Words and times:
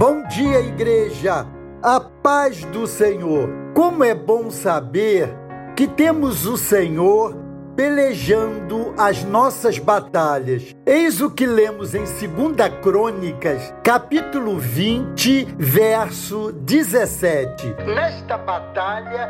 Bom 0.00 0.26
dia, 0.28 0.60
igreja! 0.60 1.46
A 1.82 2.00
paz 2.00 2.64
do 2.64 2.86
Senhor! 2.86 3.50
Como 3.74 4.02
é 4.02 4.14
bom 4.14 4.50
saber 4.50 5.28
que 5.76 5.86
temos 5.86 6.46
o 6.46 6.56
Senhor 6.56 7.36
pelejando 7.76 8.94
as 8.96 9.22
nossas 9.24 9.78
batalhas. 9.78 10.74
Eis 10.86 11.20
o 11.20 11.30
que 11.30 11.44
lemos 11.44 11.94
em 11.94 12.04
2 12.04 12.80
Crônicas, 12.80 13.74
capítulo 13.84 14.58
20, 14.58 15.54
verso 15.58 16.50
17. 16.50 17.66
Nesta 17.84 18.38
batalha 18.38 19.28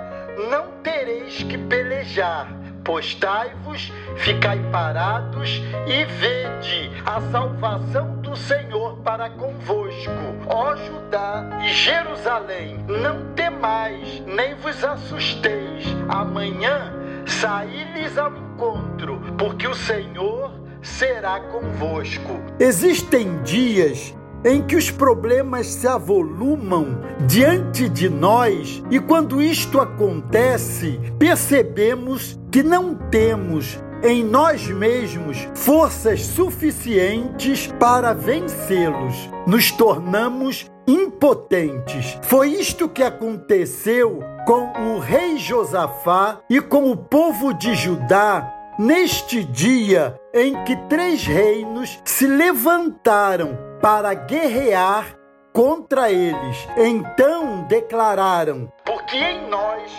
não 0.48 0.80
tereis 0.84 1.43
que 1.43 1.59
pelejar 1.59 2.59
Postai-vos, 2.84 3.92
ficai 4.16 4.58
parados 4.70 5.60
e 5.86 6.04
vede 6.04 6.90
a 7.04 7.20
salvação 7.30 8.16
do 8.16 8.34
Senhor 8.36 8.96
para 8.98 9.30
convosco. 9.30 10.10
Ó 10.46 10.74
Judá 10.76 11.60
e 11.62 11.68
Jerusalém, 11.68 12.84
não 12.88 13.32
temais, 13.34 14.22
nem 14.27 14.55
vos 14.56 14.82
assusteis. 14.82 15.84
Amanhã 16.08 16.92
saí-lhes 17.27 18.16
ao 18.16 18.36
encontro, 18.36 19.20
porque 19.38 19.66
o 19.66 19.74
Senhor 19.74 20.52
será 20.83 21.41
convosco. 21.41 22.41
Existem 22.58 23.42
dias 23.42 24.14
em 24.44 24.62
que 24.62 24.76
os 24.76 24.90
problemas 24.90 25.66
se 25.66 25.86
avolumam 25.86 26.98
diante 27.26 27.88
de 27.88 28.08
nós, 28.08 28.82
e 28.90 28.98
quando 28.98 29.42
isto 29.42 29.80
acontece, 29.80 31.00
percebemos 31.18 32.38
que 32.50 32.62
não 32.62 32.94
temos 32.94 33.78
em 34.02 34.24
nós 34.24 34.66
mesmos 34.66 35.48
forças 35.54 36.24
suficientes 36.24 37.66
para 37.78 38.14
vencê-los. 38.14 39.28
Nos 39.46 39.70
tornamos 39.70 40.70
impotentes. 40.86 42.18
Foi 42.22 42.48
isto 42.48 42.88
que 42.88 43.02
aconteceu 43.02 44.20
com 44.46 44.72
o 44.94 44.98
rei 44.98 45.38
Josafá 45.38 46.41
e 46.48 46.60
com 46.60 46.91
o 46.91 46.97
povo 46.97 47.52
de 47.52 47.75
Judá 47.75 48.52
neste 48.78 49.44
dia 49.44 50.19
em 50.32 50.64
que 50.64 50.75
três 50.88 51.27
reinos 51.27 52.00
se 52.04 52.27
levantaram 52.27 53.69
para 53.81 54.14
guerrear 54.14 55.17
contra 55.53 56.11
eles. 56.11 56.69
Então 56.77 57.64
declararam: 57.64 58.72
Porque 58.84 59.17
em 59.17 59.48
nós 59.48 59.92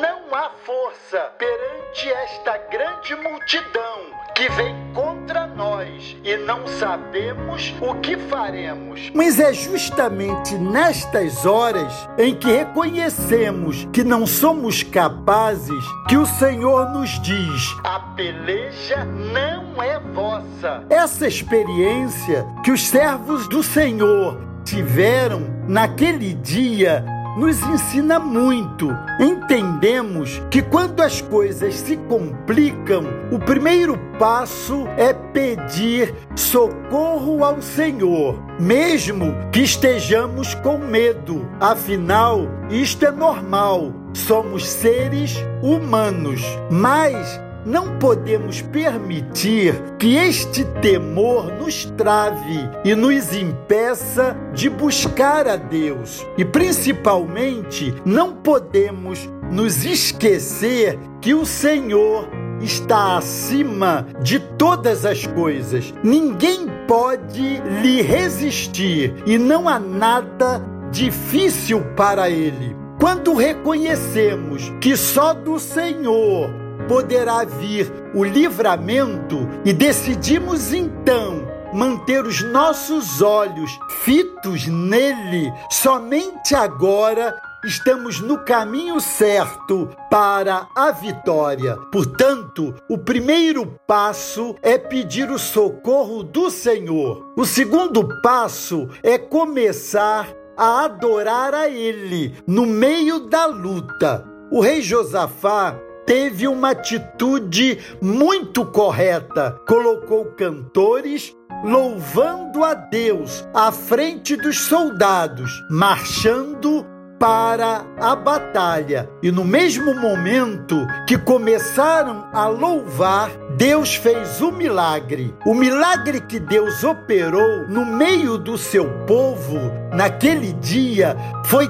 não 0.00 0.34
há 0.34 0.50
força 0.64 1.32
perante 1.38 2.10
esta 2.10 2.58
grande 2.70 3.14
multidão 3.16 3.98
que 4.34 4.48
vem 4.50 4.92
contra 4.94 5.09
nós 5.54 6.16
e 6.24 6.36
não 6.38 6.66
sabemos 6.66 7.74
o 7.80 7.94
que 7.96 8.16
faremos. 8.16 9.10
Mas 9.14 9.38
é 9.38 9.52
justamente 9.52 10.54
nestas 10.54 11.44
horas 11.44 11.92
em 12.18 12.34
que 12.34 12.50
reconhecemos 12.50 13.86
que 13.92 14.02
não 14.02 14.26
somos 14.26 14.82
capazes 14.82 15.84
que 16.08 16.16
o 16.16 16.26
Senhor 16.26 16.90
nos 16.90 17.20
diz: 17.22 17.76
a 17.84 18.00
peleja 18.16 19.04
não 19.04 19.82
é 19.82 19.98
vossa. 20.00 20.84
Essa 20.88 21.26
experiência 21.26 22.46
que 22.64 22.70
os 22.70 22.86
servos 22.88 23.48
do 23.48 23.62
Senhor 23.62 24.40
tiveram 24.64 25.42
naquele 25.66 26.34
dia 26.34 27.04
nos 27.36 27.62
ensina 27.62 28.18
muito. 28.18 28.88
Entendemos 29.18 30.42
que 30.50 30.62
quando 30.62 31.00
as 31.00 31.20
coisas 31.20 31.74
se 31.74 31.96
complicam, 31.96 33.04
o 33.30 33.38
primeiro 33.38 33.98
passo 34.18 34.86
é 34.96 35.12
pedir 35.12 36.14
socorro 36.34 37.44
ao 37.44 37.60
Senhor, 37.62 38.42
mesmo 38.58 39.34
que 39.52 39.60
estejamos 39.60 40.54
com 40.56 40.78
medo. 40.78 41.48
Afinal, 41.60 42.46
isto 42.70 43.04
é 43.06 43.10
normal. 43.10 43.92
Somos 44.12 44.68
seres 44.68 45.36
humanos, 45.62 46.42
mas 46.70 47.40
não 47.64 47.98
podemos 47.98 48.62
permitir 48.62 49.74
que 49.98 50.16
este 50.16 50.64
temor 50.80 51.52
nos 51.52 51.84
trave 51.84 52.68
e 52.84 52.94
nos 52.94 53.34
impeça 53.34 54.36
de 54.52 54.68
buscar 54.68 55.46
a 55.46 55.56
Deus. 55.56 56.26
E 56.36 56.44
principalmente, 56.44 57.94
não 58.04 58.34
podemos 58.34 59.28
nos 59.50 59.84
esquecer 59.84 60.98
que 61.20 61.34
o 61.34 61.44
Senhor 61.44 62.28
está 62.60 63.16
acima 63.16 64.06
de 64.22 64.38
todas 64.38 65.04
as 65.04 65.26
coisas. 65.26 65.92
Ninguém 66.02 66.66
pode 66.86 67.60
lhe 67.82 68.02
resistir 68.02 69.14
e 69.26 69.38
não 69.38 69.68
há 69.68 69.78
nada 69.78 70.62
difícil 70.90 71.82
para 71.96 72.28
ele. 72.28 72.76
Quando 72.98 73.34
reconhecemos 73.34 74.70
que 74.80 74.94
só 74.96 75.32
do 75.32 75.58
Senhor 75.58 76.50
poderá 76.90 77.44
vir 77.44 77.88
o 78.12 78.24
livramento 78.24 79.48
e 79.64 79.72
decidimos 79.72 80.72
então 80.72 81.46
manter 81.72 82.26
os 82.26 82.42
nossos 82.42 83.22
olhos 83.22 83.70
fitos 84.02 84.66
nele, 84.66 85.52
somente 85.70 86.52
agora 86.52 87.40
estamos 87.64 88.18
no 88.18 88.38
caminho 88.38 89.00
certo 89.00 89.88
para 90.10 90.66
a 90.74 90.90
vitória. 90.90 91.76
Portanto, 91.92 92.74
o 92.88 92.98
primeiro 92.98 93.78
passo 93.86 94.56
é 94.60 94.76
pedir 94.76 95.30
o 95.30 95.38
socorro 95.38 96.24
do 96.24 96.50
Senhor. 96.50 97.24
O 97.36 97.44
segundo 97.44 98.20
passo 98.20 98.88
é 99.00 99.16
começar 99.16 100.26
a 100.56 100.86
adorar 100.86 101.54
a 101.54 101.68
Ele 101.68 102.34
no 102.48 102.66
meio 102.66 103.20
da 103.20 103.46
luta. 103.46 104.26
O 104.50 104.60
rei 104.60 104.82
Josafá 104.82 105.78
teve 106.10 106.48
uma 106.48 106.70
atitude 106.70 107.78
muito 108.02 108.64
correta. 108.64 109.56
Colocou 109.64 110.24
cantores 110.24 111.32
louvando 111.62 112.64
a 112.64 112.74
Deus 112.74 113.46
à 113.54 113.70
frente 113.70 114.34
dos 114.34 114.58
soldados, 114.58 115.52
marchando 115.70 116.84
para 117.20 117.84
a 118.00 118.16
batalha. 118.16 119.08
E 119.22 119.30
no 119.30 119.44
mesmo 119.44 119.94
momento 119.94 120.84
que 121.06 121.16
começaram 121.16 122.26
a 122.32 122.48
louvar, 122.48 123.30
Deus 123.56 123.94
fez 123.94 124.40
o 124.40 124.50
milagre. 124.50 125.32
O 125.44 125.54
milagre 125.54 126.22
que 126.22 126.40
Deus 126.40 126.82
operou 126.82 127.68
no 127.68 127.84
meio 127.84 128.38
do 128.38 128.56
seu 128.56 129.04
povo 129.04 129.58
naquele 129.92 130.54
dia 130.54 131.14
foi 131.44 131.68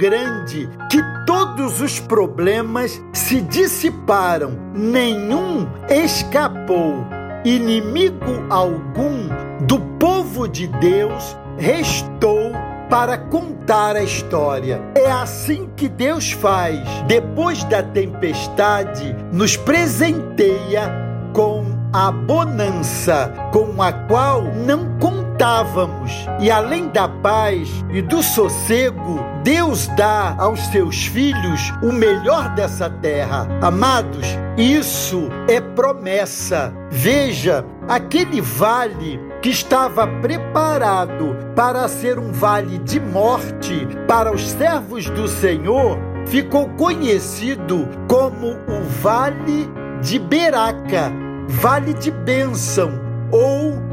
grande 0.00 0.66
que 0.88 0.98
todos 1.26 1.82
os 1.82 2.00
problemas 2.00 2.98
se 3.12 3.42
dissiparam, 3.42 4.52
nenhum 4.74 5.68
escapou. 5.90 7.04
Inimigo 7.44 8.46
algum 8.48 9.28
do 9.66 9.78
povo 9.98 10.48
de 10.48 10.66
Deus 10.68 11.36
restou 11.58 12.52
para 12.88 13.18
contar 13.18 13.94
a 13.94 14.02
história. 14.02 14.80
É 14.94 15.10
assim 15.10 15.68
que 15.76 15.86
Deus 15.86 16.32
faz. 16.32 16.80
Depois 17.06 17.62
da 17.64 17.82
tempestade, 17.82 19.14
nos 19.30 19.54
presenteia 19.54 20.90
com 21.34 21.78
a 21.92 22.10
bonança 22.10 23.32
com 23.52 23.82
a 23.82 23.92
qual 23.92 24.44
não 24.44 24.98
contávamos. 25.40 26.12
E 26.38 26.50
além 26.50 26.88
da 26.88 27.08
paz 27.08 27.68
e 27.90 28.02
do 28.02 28.22
sossego, 28.22 29.20
Deus 29.42 29.86
dá 29.96 30.34
aos 30.38 30.60
seus 30.66 31.06
filhos 31.06 31.72
o 31.82 31.92
melhor 31.92 32.54
dessa 32.54 32.90
terra. 32.90 33.48
Amados, 33.62 34.26
isso 34.58 35.30
é 35.48 35.58
promessa. 35.58 36.74
Veja, 36.90 37.64
aquele 37.88 38.42
vale 38.42 39.18
que 39.40 39.48
estava 39.48 40.06
preparado 40.06 41.34
para 41.56 41.88
ser 41.88 42.18
um 42.18 42.32
vale 42.32 42.78
de 42.78 43.00
morte 43.00 43.88
para 44.06 44.30
os 44.30 44.46
servos 44.50 45.08
do 45.08 45.26
Senhor, 45.26 45.98
ficou 46.26 46.68
conhecido 46.70 47.88
como 48.06 48.48
o 48.68 48.82
Vale 49.00 49.70
de 50.02 50.18
Beraca, 50.18 51.10
Vale 51.48 51.94
de 51.94 52.10
Bênção 52.10 52.90
ou. 53.32 53.89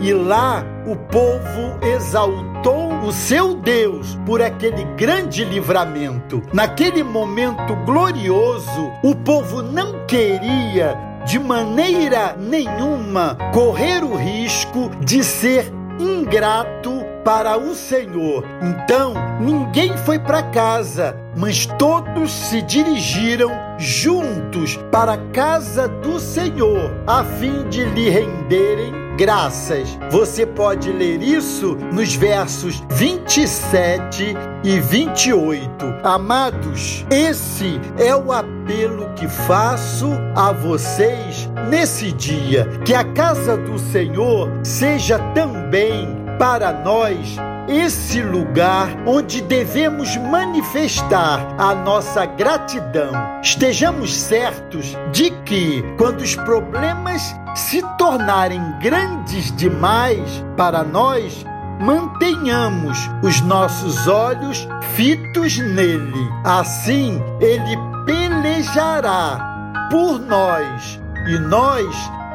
E 0.00 0.12
lá 0.12 0.64
o 0.86 0.94
povo 0.94 1.78
exaltou 1.82 2.92
o 3.00 3.12
seu 3.12 3.54
Deus 3.54 4.18
por 4.26 4.42
aquele 4.42 4.84
grande 4.96 5.44
livramento. 5.44 6.42
Naquele 6.52 7.02
momento 7.02 7.74
glorioso, 7.84 8.92
o 9.02 9.14
povo 9.14 9.62
não 9.62 10.06
queria 10.06 10.96
de 11.24 11.38
maneira 11.38 12.36
nenhuma 12.38 13.36
correr 13.52 14.04
o 14.04 14.14
risco 14.14 14.90
de 15.00 15.24
ser 15.24 15.72
ingrato 15.98 17.04
para 17.24 17.58
o 17.58 17.74
Senhor. 17.74 18.44
Então, 18.62 19.14
ninguém 19.40 19.96
foi 19.96 20.18
para 20.18 20.42
casa, 20.44 21.16
mas 21.36 21.66
todos 21.66 22.30
se 22.30 22.62
dirigiram 22.62 23.50
juntos 23.78 24.76
para 24.92 25.14
a 25.14 25.18
casa 25.32 25.88
do 25.88 26.20
Senhor, 26.20 26.92
a 27.06 27.24
fim 27.24 27.68
de 27.68 27.84
lhe 27.84 28.08
renderem 28.08 29.05
graças. 29.16 29.98
Você 30.10 30.44
pode 30.44 30.92
ler 30.92 31.22
isso 31.22 31.76
nos 31.92 32.14
versos 32.14 32.82
27 32.90 34.36
e 34.62 34.78
28. 34.78 35.84
Amados, 36.04 37.04
esse 37.10 37.80
é 37.98 38.14
o 38.14 38.30
apelo 38.30 39.12
que 39.14 39.26
faço 39.26 40.10
a 40.34 40.52
vocês 40.52 41.48
nesse 41.68 42.12
dia. 42.12 42.66
Que 42.84 42.94
a 42.94 43.04
casa 43.04 43.56
do 43.56 43.78
Senhor 43.78 44.50
seja 44.62 45.18
também 45.34 46.16
para 46.38 46.72
nós 46.72 47.36
esse 47.68 48.22
lugar 48.22 48.88
onde 49.06 49.40
devemos 49.40 50.16
manifestar 50.16 51.54
a 51.58 51.74
nossa 51.74 52.24
gratidão. 52.24 53.12
Estejamos 53.42 54.14
certos 54.14 54.96
de 55.12 55.30
que, 55.44 55.82
quando 55.98 56.20
os 56.20 56.36
problemas 56.36 57.34
se 57.56 57.82
tornarem 57.96 58.60
grandes 58.80 59.50
demais 59.56 60.44
para 60.56 60.84
nós, 60.84 61.44
mantenhamos 61.80 63.10
os 63.22 63.40
nossos 63.40 64.06
olhos 64.06 64.68
fitos 64.94 65.58
nele. 65.58 66.30
Assim, 66.44 67.20
ele 67.40 67.76
pelejará 68.04 69.88
por 69.90 70.20
nós 70.20 71.00
e 71.26 71.38
nós 71.38 71.86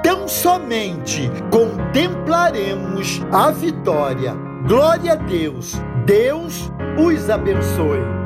tão 0.03 0.27
somente 0.27 1.31
contemplaremos 1.51 3.21
a 3.31 3.51
vitória. 3.51 4.33
Glória 4.67 5.13
a 5.13 5.15
Deus. 5.15 5.79
Deus 6.06 6.71
os 6.97 7.29
abençoe. 7.29 8.20